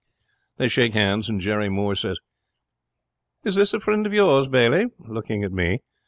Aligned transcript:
'They 0.57 0.67
shakes 0.67 0.95
hands, 0.95 1.29
and 1.29 1.39
Jerry 1.41 1.69
Moore 1.69 1.93
says, 1.93 2.17
"Is 3.43 3.53
this 3.53 3.71
a 3.71 3.79
friend 3.79 4.07
of 4.07 4.13
yours, 4.15 4.47
Bailey?" 4.47 4.87
looking 5.05 5.43
at 5.43 5.51
me. 5.51 5.81